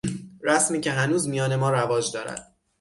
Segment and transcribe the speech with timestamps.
[0.41, 2.55] رسمی که هنوز میان ما رواج دارد